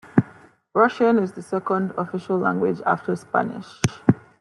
Russian 0.73 1.19
is 1.19 1.33
the 1.33 1.43
second 1.43 1.91
official 1.95 2.35
language 2.39 2.81
after 2.87 3.15
Spanish. 3.15 3.79